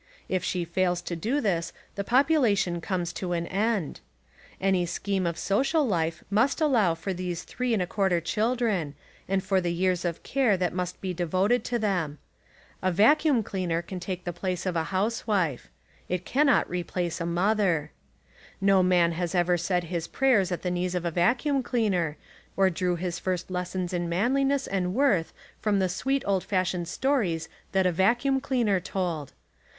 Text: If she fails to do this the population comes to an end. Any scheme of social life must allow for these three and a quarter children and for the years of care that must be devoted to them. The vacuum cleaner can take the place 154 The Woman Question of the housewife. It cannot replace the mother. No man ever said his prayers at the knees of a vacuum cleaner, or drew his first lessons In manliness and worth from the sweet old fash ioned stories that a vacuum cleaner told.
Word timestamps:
If 0.27 0.43
she 0.43 0.65
fails 0.65 0.99
to 1.03 1.15
do 1.15 1.39
this 1.41 1.73
the 1.93 2.03
population 2.03 2.81
comes 2.81 3.13
to 3.13 3.33
an 3.33 3.45
end. 3.45 3.99
Any 4.59 4.87
scheme 4.87 5.27
of 5.27 5.37
social 5.37 5.85
life 5.87 6.23
must 6.31 6.59
allow 6.59 6.95
for 6.95 7.13
these 7.13 7.43
three 7.43 7.71
and 7.71 7.83
a 7.83 7.85
quarter 7.85 8.19
children 8.19 8.95
and 9.27 9.43
for 9.43 9.61
the 9.61 9.71
years 9.71 10.03
of 10.03 10.23
care 10.23 10.57
that 10.57 10.73
must 10.73 11.01
be 11.01 11.13
devoted 11.13 11.63
to 11.65 11.77
them. 11.77 12.17
The 12.81 12.89
vacuum 12.91 13.43
cleaner 13.43 13.83
can 13.83 13.99
take 13.99 14.23
the 14.23 14.33
place 14.33 14.65
154 14.65 15.05
The 15.05 15.27
Woman 15.27 15.27
Question 15.27 15.69
of 15.69 15.69
the 15.69 15.69
housewife. 15.69 15.69
It 16.09 16.25
cannot 16.25 16.67
replace 16.67 17.19
the 17.19 17.27
mother. 17.27 17.91
No 18.59 18.81
man 18.81 19.13
ever 19.13 19.55
said 19.55 19.83
his 19.83 20.07
prayers 20.07 20.51
at 20.51 20.63
the 20.63 20.71
knees 20.71 20.95
of 20.95 21.05
a 21.05 21.11
vacuum 21.11 21.61
cleaner, 21.61 22.17
or 22.57 22.71
drew 22.71 22.95
his 22.95 23.19
first 23.19 23.51
lessons 23.51 23.93
In 23.93 24.09
manliness 24.09 24.65
and 24.65 24.95
worth 24.95 25.31
from 25.59 25.77
the 25.77 25.87
sweet 25.87 26.23
old 26.25 26.43
fash 26.43 26.71
ioned 26.73 26.87
stories 26.87 27.47
that 27.71 27.85
a 27.85 27.91
vacuum 27.91 28.41
cleaner 28.41 28.79
told. 28.79 29.33